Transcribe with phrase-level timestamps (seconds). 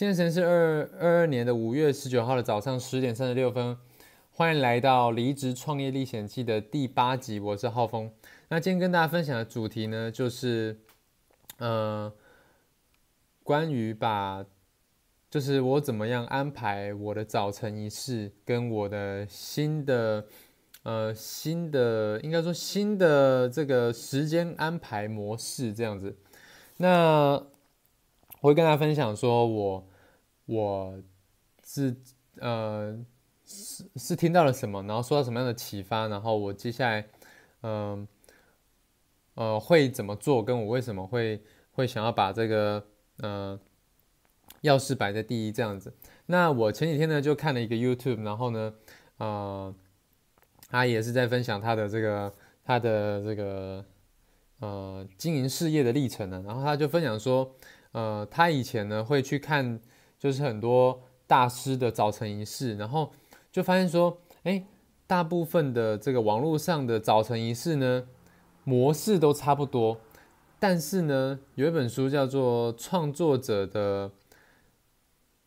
[0.00, 3.76] 现在时间是二二二年的五月十九号的早上十点三十六分，
[4.30, 8.10] 欢迎来到《离职创业历险记》的第八集，我是浩峰。
[8.48, 10.80] 那今天跟大家分享的主题呢，就是
[11.58, 12.10] 呃，
[13.42, 14.42] 关于把，
[15.28, 20.24] 就是我怎么样安排我的早晨仪式，跟我的新的
[20.82, 26.16] 呃新的应该说新的这个时间安排模式这样子。
[26.78, 27.32] 那
[28.40, 29.84] 我会跟大家分享，说我
[30.50, 31.00] 我
[31.64, 31.94] 是
[32.40, 32.98] 呃
[33.44, 37.06] 是是听到了什么，然后受到什么样的启发，然后我接下来
[37.62, 38.08] 嗯
[39.34, 42.84] 呃会怎么做，跟我为什么会会想要把这个
[43.18, 43.60] 呃
[44.62, 45.94] 钥匙摆在第一这样子。
[46.26, 48.74] 那我前几天呢就看了一个 YouTube，然后呢
[49.18, 49.72] 呃
[50.68, 53.84] 他也是在分享他的这个他的这个
[54.58, 57.54] 呃经营事业的历程呢，然后他就分享说。
[57.92, 59.80] 呃，他以前呢会去看，
[60.20, 63.10] 就是很多大师的早晨仪式，然后
[63.50, 64.62] 就发现说，哎，
[65.06, 68.06] 大部分的这个网络上的早晨仪式呢，
[68.62, 69.98] 模式都差不多。
[70.58, 74.12] 但是呢，有一本书叫做《创作者的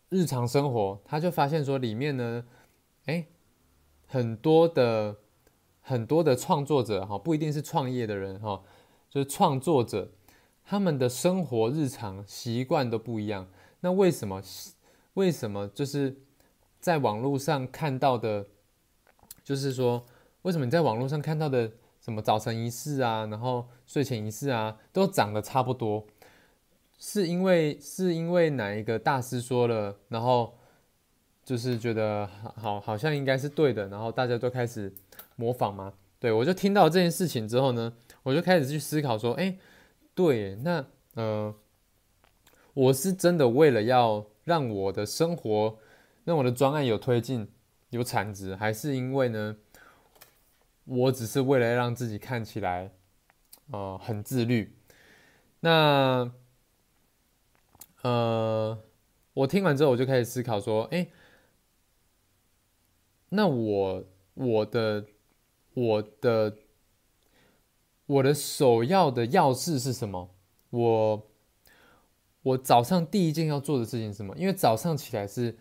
[0.10, 2.44] 日常生活》，他就发现说，里面呢，
[3.06, 3.28] 哎，
[4.08, 5.18] 很多的
[5.82, 8.64] 很多的创作者哈，不一定是创业的人哈，
[9.08, 10.10] 就是创作者。
[10.66, 13.48] 他们的生活日常习惯都不一样，
[13.84, 14.42] 那为什么？
[15.16, 16.16] 为什么就是
[16.80, 18.48] 在网络上看到的，
[19.44, 20.06] 就是说，
[20.44, 26.08] 为什么你在网络上看到的什么早晨仪式啊，然后睡前仪式啊，都长得差不多？
[26.98, 30.58] 是因为是因为哪一个大师说了，然后
[31.44, 32.26] 就是觉得
[32.56, 34.94] 好好像应该是对的，然后大家都开始
[35.36, 35.94] 模仿吗？
[36.20, 39.58] 对我就听到这件事情之后呢，我就开始去思考说，哎。
[40.16, 41.52] 对，那呃，
[42.74, 45.78] 我是真的为了要让我的生活，
[46.24, 47.48] 让我的专案有推进、
[47.90, 49.58] 有产值，还是因为呢，
[50.86, 52.92] 我只是为了让自己看起来，
[53.72, 54.76] 呃，很自律。
[55.60, 56.32] 那
[58.02, 58.84] 呃，
[59.34, 61.08] 我听完之后，我就开始思考说，哎，
[63.30, 65.06] 那我我的
[65.74, 66.58] 我的。
[68.06, 70.36] 我的首要的要事是什么？
[70.72, 71.32] 我
[72.44, 74.36] 我早上第一件要做的事情是什么？
[74.38, 75.58] 因为早上起来是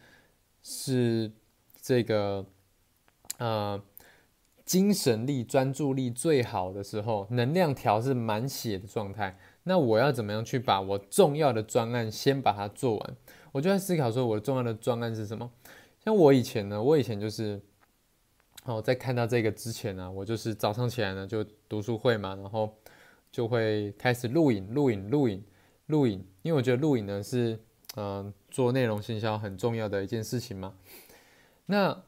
[0.62, 1.32] 是
[1.80, 2.44] 这个
[3.38, 3.82] 呃
[4.64, 9.38] 精神力、专注力最好的时候，能量条是满血的状态。
[9.62, 13.16] 那我要怎么样去把我重要的专案先把它做完？
[13.52, 15.50] 我就在思考说，我重要的专案是什么？
[16.04, 17.60] 像我以前呢，我以前就是。
[18.64, 22.72] 哦，在看到这个之前呢，我就是早上起来呢就读书会嘛，然后
[23.32, 25.42] 就会开始录影、录影、录影、
[25.92, 27.60] 录影，因为我觉得录影呢是
[27.94, 30.74] 嗯做内容行销很重要的一件事情嘛。
[31.66, 32.02] 那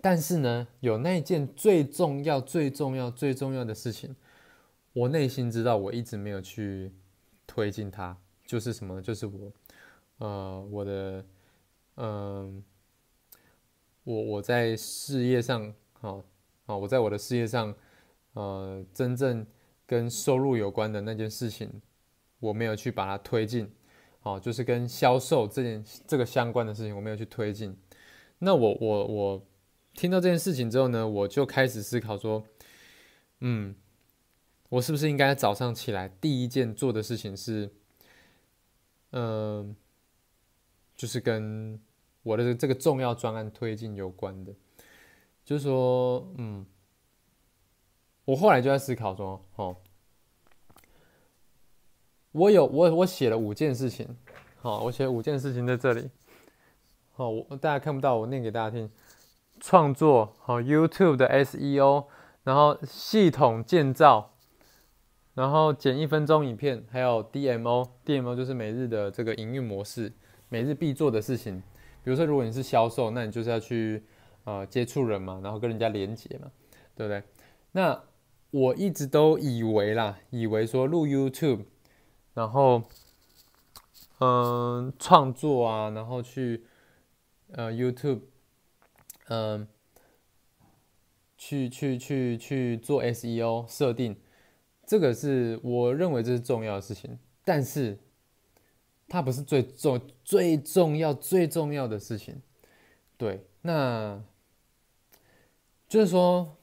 [0.00, 4.16] 但是呢，有那一件最重要、最重要、最重要的事情，
[4.94, 6.92] 我内心知道我一直没有去
[7.46, 8.16] 推进它，
[8.46, 9.02] 就是什么？
[9.02, 9.52] 就是我
[10.18, 11.24] 呃我的
[11.96, 12.64] 嗯。
[14.02, 16.24] 我我在事业上，好，
[16.64, 17.72] 好，我在我的事业上，
[18.32, 19.46] 呃，真正
[19.86, 21.70] 跟收入有关的那件事情，
[22.40, 23.70] 我没有去把它推进，
[24.18, 27.76] 好，就是跟销售这件这个相关的事情，我没有去推进。
[28.40, 29.46] 那我我我
[29.94, 32.42] 听到这件事情之后呢，我就开始思考说，
[33.38, 33.76] 嗯，
[34.68, 37.70] 我是不是应该早上起来第一件做的事情是，
[39.12, 39.76] 嗯，
[40.96, 41.80] 就是跟。
[42.22, 44.52] 我的这个重要专案推进有关的，
[45.42, 46.66] 就是说，嗯，
[48.26, 49.74] 我后来就在思考说，哦，
[52.32, 54.06] 我有我我写了五件事情，
[54.60, 56.10] 好，我写五件事情在这里，
[57.12, 58.88] 好，我大家看不到，我念给大家听，
[59.58, 62.04] 创作好 YouTube 的 SEO，
[62.44, 64.34] 然后系统建造，
[65.34, 70.12] 然后剪一分钟影片，还有 DMO，DMO 就是每日的这个营运模式，
[70.48, 71.60] 每日必做的事情。
[72.04, 74.04] 比如说，如果你是销售，那你就是要去
[74.44, 76.50] 呃接触人嘛，然后跟人家连接嘛，
[76.94, 77.22] 对不对？
[77.72, 78.00] 那
[78.52, 81.64] 我一直都以为啦，以为说录 YouTube，
[82.40, 82.82] 然后
[84.18, 86.64] 嗯创作啊，然后去
[87.52, 88.22] 呃 YouTube，
[89.28, 89.68] 嗯
[91.36, 94.16] 去去去去做 SEO 设定，
[94.86, 97.98] 这个是我认为这是重要的事情，但是。
[99.12, 102.40] 它不是最重、最重要、最重要的事情，
[103.16, 103.44] 对。
[103.62, 104.22] 那
[105.88, 106.56] 就是说，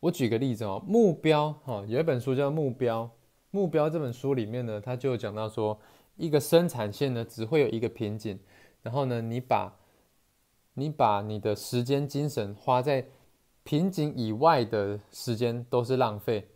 [0.00, 3.04] 我举个例子哦，目标哈，有一本书叫《目标》，
[3.50, 5.78] 《目标》这本书里面呢，它就讲到说，
[6.16, 8.38] 一个生产线呢，只会有一个瓶颈，
[8.82, 9.76] 然后呢，你把，
[10.74, 13.06] 你把你的时间、精神花在
[13.64, 16.48] 瓶颈以外的时间都是浪费。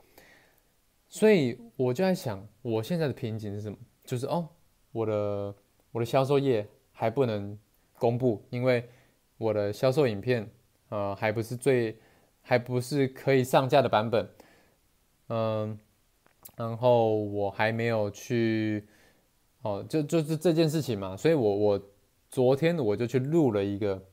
[1.08, 3.76] 所以我就在想，我现在的瓶颈是什么？
[4.04, 4.48] 就是哦，
[4.92, 5.54] 我的
[5.92, 7.58] 我的销售业还不能
[7.98, 8.88] 公布，因为
[9.38, 10.48] 我的销售影片，
[10.88, 11.96] 呃，还不是最，
[12.42, 14.28] 还不是可以上架的版本，
[15.28, 15.78] 嗯，
[16.56, 18.86] 然后我还没有去。
[19.62, 21.82] 哦，就就是这件事情嘛，所以我我
[22.28, 24.04] 昨天我就去录了一个，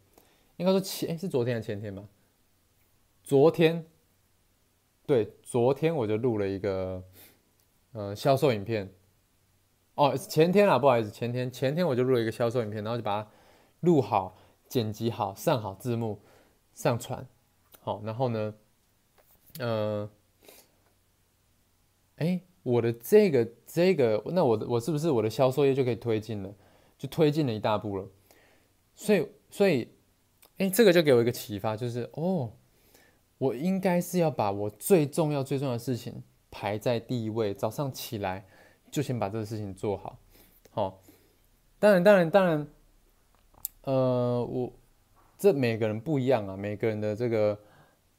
[0.55, 2.07] 应该说前是昨天还是前天吧？
[3.21, 3.85] 昨天，
[5.05, 7.03] 对，昨天我就录了一个
[7.91, 8.93] 呃销售影片。
[9.95, 13.29] 哦，前天啊，不好意思，前天前天我就录了一个销售影片，然后就把它
[13.81, 14.37] 录好、
[14.69, 16.21] 剪辑好、上好字幕、
[16.73, 17.27] 上传。
[17.81, 18.53] 好，然后呢，
[19.59, 20.09] 呃，
[22.21, 22.41] 哎。
[22.63, 26.53] 我的这个这个，那我我是不是我的销售业就可以推进了？
[26.95, 28.07] 就推进了一大步了。
[28.93, 29.89] 所以所以，
[30.59, 32.51] 哎，这个就给我一个启发，就是哦，
[33.39, 36.21] 我应该是要把我最重要最重要的事情
[36.51, 38.45] 排在第一位，早上起来
[38.91, 40.19] 就先把这个事情做好。
[40.69, 41.01] 好，
[41.79, 42.67] 当然当然当然，
[43.85, 44.71] 呃，我
[45.35, 47.59] 这每个人不一样啊，每个人的这个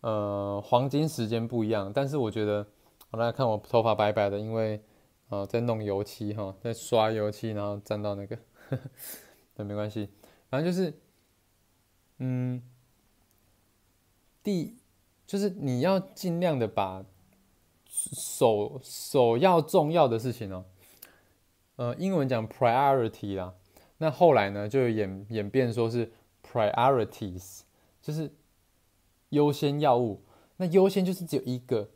[0.00, 2.66] 呃黄金时间不一样，但是我觉得。
[3.12, 4.82] 好，大家看我头发白白的，因为
[5.28, 8.38] 啊在弄油漆哈，在刷油漆，然后沾到那个，
[9.56, 10.08] 那没关系，
[10.48, 10.98] 反正就是，
[12.20, 12.62] 嗯，
[14.42, 14.78] 第
[15.26, 17.04] 就是你要尽量的把
[17.84, 20.64] 首首要重要的事情哦，
[21.76, 23.52] 呃，英文讲 priority 啦，
[23.98, 26.10] 那后来呢就演演变说是
[26.42, 27.60] priorities，
[28.00, 28.32] 就是
[29.28, 30.22] 优先要务，
[30.56, 31.90] 那优先就是只有一个。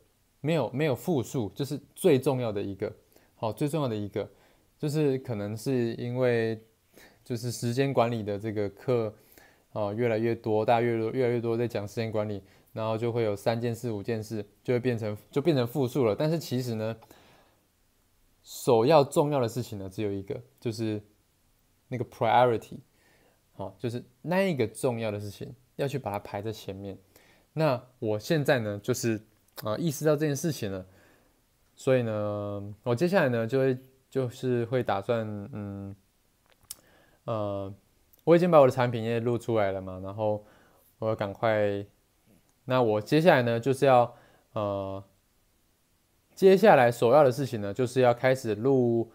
[0.47, 2.89] 没有没有复数，就是最重要的一个，
[3.35, 4.25] 好，最重要的一个，
[4.79, 6.57] 就是可能是因为
[7.21, 9.13] 就是时间管理的这个课，
[9.73, 12.41] 哦，越来越多，大家越多越来越多在讲时间管理，
[12.71, 16.15] 然后就会有三件事、五件事，就会变成就变成复数了。
[16.15, 16.95] 但是其实呢，
[18.41, 21.03] 首要重要的事情呢，只有一个，就是
[21.89, 22.77] 那个 priority，
[23.51, 26.97] 好，就是那一个重要的事情要去把它排在前面。
[27.51, 29.21] 那我现在呢，就是。
[29.63, 30.85] 啊，意识到这件事情了，
[31.75, 33.77] 所以呢，我接下来呢就会
[34.07, 35.95] 就是会打算，嗯，
[37.25, 37.73] 呃，
[38.23, 40.45] 我已经把我的产品也录出来了嘛，然后
[40.99, 41.83] 我要赶快，
[42.65, 44.15] 那我接下来呢就是要，
[44.53, 45.03] 呃，
[46.35, 49.11] 接下来首要的事情呢就是要开始录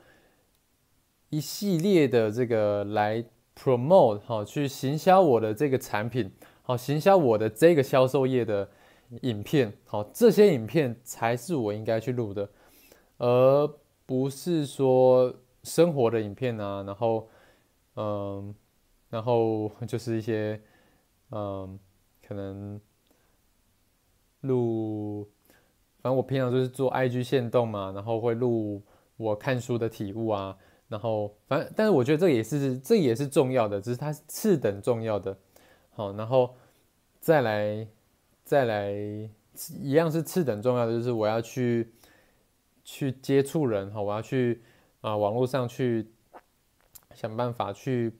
[1.30, 3.24] 一系列的这个来
[3.56, 8.68] promote 好，去行销我的这个产品，好，行销我的这个销售业的。
[9.20, 12.48] 影片好，这些影片才是我应该去录的，
[13.18, 13.68] 而
[14.06, 15.32] 不是说
[15.62, 16.82] 生活的影片啊。
[16.82, 17.28] 然后，
[17.96, 18.54] 嗯，
[19.10, 20.58] 然后就是一些，
[21.30, 21.78] 嗯，
[22.26, 22.80] 可能
[24.40, 25.28] 录，
[26.00, 28.82] 反正我平常就是做 IG 线动嘛，然后会录
[29.16, 30.56] 我看书的体悟啊。
[30.88, 35.36] 然后，反正，但是我觉得这也是这也是重要的，只是它是次等重要的。
[35.90, 36.54] 好，然后
[37.20, 37.86] 再来。
[38.52, 38.92] 再来
[39.80, 41.90] 一样是次等重要的，就是我要去
[42.84, 44.60] 去接触人哈，我要去
[45.00, 46.06] 啊网络上去
[47.14, 48.12] 想办法去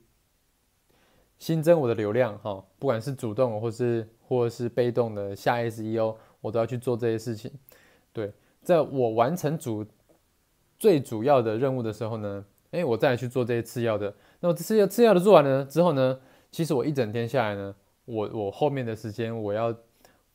[1.39, 7.53] 新增我的流量哈，不管是主动或是或是被动的下 SEO，我都要去做这些事情。
[8.15, 9.85] 对，在我完成主
[10.79, 14.15] 最主要的任务的时候呢，哎，我再来去做这些次要的。
[14.41, 16.19] 那么次要次要的做完了之后呢，
[16.51, 17.75] 其实我一整天下来呢，
[18.07, 19.77] 我我后面的时间我要。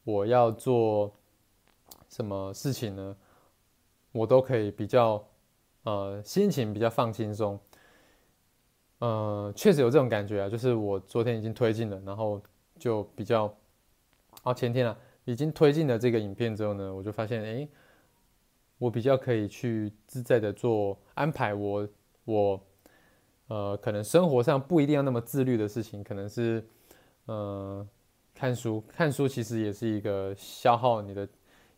[0.08, 1.14] 我要做
[2.08, 3.18] 什么事情呢？
[4.14, 5.22] 我都可以比较，
[5.84, 7.60] 呃，心情比较放轻松。
[9.00, 12.42] 呃，确实有这种感觉啊，就是我昨天已经推进了，然后
[12.80, 13.54] 就比较，
[14.44, 17.68] 啊，前天啊，已经推进了这个影片之后呢，我就发现，哎，
[18.78, 21.86] 我比较可以去自在的做安排，我
[22.24, 22.62] 我，
[23.50, 26.66] 呃，可能生活上不一定要那么自律的事情，可能是，
[27.26, 27.86] 呃。
[28.38, 31.28] 看书，看书其实也是一个消耗你的，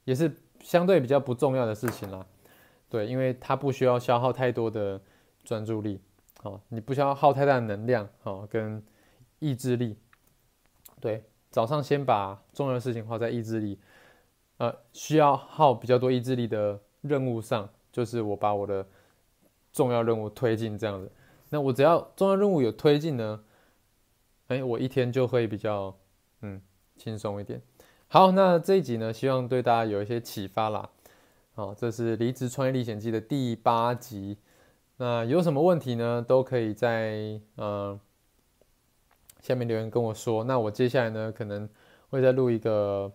[0.04, 2.26] 也是相对比较不重要的事情啦。
[2.90, 5.00] 对，因为它不需要消耗太多的
[5.46, 6.02] 专注力，
[6.42, 8.84] 好，你不需要耗太大的能量，好，跟
[9.40, 9.98] 意志力。
[11.00, 13.80] 对，早上先把重要的事情花在意志力，
[14.58, 18.86] 呃，需要耗比较多意志力的任务上，就是我把我的
[19.72, 21.10] 重要任务推进这样子。
[21.52, 23.46] 那我只要重要任务有推进呢，
[24.48, 25.96] 哎，我一天就会比较。
[26.42, 26.62] 嗯，
[26.96, 27.62] 轻松一点。
[28.08, 30.90] 好，那这一集呢，希望对大家有一些启发啦。
[31.54, 34.38] 好，这是《离职创业历险记》的第八集。
[34.98, 36.24] 那有什么问题呢？
[36.28, 38.00] 都可以在呃
[39.42, 40.44] 下面留言跟我说。
[40.44, 41.70] 那我接下来呢，可能
[42.10, 43.12] 会再录一个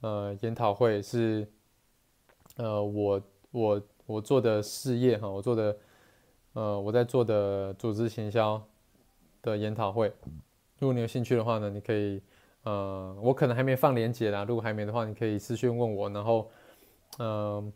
[0.00, 1.46] 呃研讨会，是
[2.56, 5.76] 呃我我我做的事业哈，我做的
[6.52, 8.62] 呃我在做的组织行销
[9.42, 10.12] 的研讨会。
[10.78, 12.22] 如果你有兴趣的话呢，你可以
[12.64, 16.50] 呃我可能还没放链接啦，如果还没的话，你可以私讯问我，然后
[17.18, 17.72] 嗯。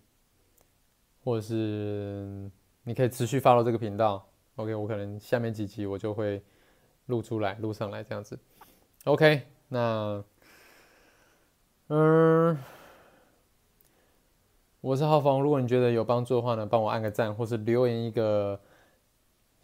[1.25, 2.50] 或者是
[2.85, 4.26] 你可以持续 follow 这个频道
[4.57, 6.42] ，OK，我可能下面几集我就会
[7.07, 8.38] 录出来、录上来这样子
[9.04, 10.25] ，OK，那
[11.88, 12.57] 嗯，
[14.80, 18.59] 我是浩峰，如果你觉得有帮助的话呢，帮我按个赞，或是留言一个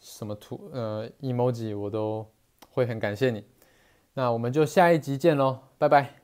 [0.01, 2.31] 什么图呃 emoji，我都
[2.69, 3.43] 会很感谢你。
[4.15, 6.24] 那我们就下一集见喽，拜拜。